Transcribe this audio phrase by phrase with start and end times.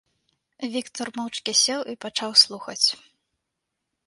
[0.75, 2.87] Віктар моўчкі сеў і пачаў слухаць.